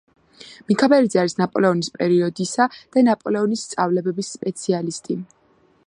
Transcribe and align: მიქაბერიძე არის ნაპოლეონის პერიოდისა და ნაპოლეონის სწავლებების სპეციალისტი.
მიქაბერიძე 0.69 1.19
არის 1.23 1.35
ნაპოლეონის 1.41 1.91
პერიოდისა 1.99 2.67
და 2.97 3.05
ნაპოლეონის 3.09 3.67
სწავლებების 3.69 4.33
სპეციალისტი. 4.39 5.21